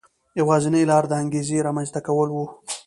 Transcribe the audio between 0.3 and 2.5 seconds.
یوازینۍ لار د انګېزې رامنځته کول و.